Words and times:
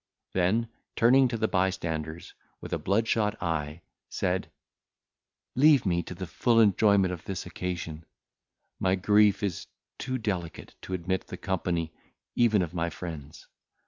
Then 0.33 0.67
turning 0.95 1.27
to 1.27 1.37
the 1.37 1.47
bystanders, 1.47 2.33
with 2.59 2.73
a 2.73 2.79
bloodshot 2.79 3.37
eye, 3.39 3.83
said, 4.09 4.49
"Leave 5.55 5.85
me 5.85 6.01
to 6.01 6.15
the 6.15 6.25
full 6.25 6.59
enjoyment 6.59 7.13
of 7.13 7.23
this 7.25 7.45
occasion; 7.45 8.07
my 8.79 8.95
grief 8.95 9.43
is 9.43 9.67
too 9.99 10.17
delicate 10.17 10.73
to 10.81 10.95
admit 10.95 11.27
the 11.27 11.37
company 11.37 11.93
even 12.33 12.63
of 12.63 12.73
my 12.73 12.89
friends. 12.89 13.47